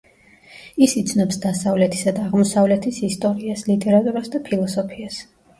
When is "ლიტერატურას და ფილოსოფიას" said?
3.73-5.25